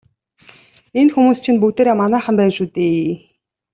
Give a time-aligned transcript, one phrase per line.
[0.99, 3.09] Энэ хүмүүс чинь бүгдээрээ манайхан байна шүү дээ.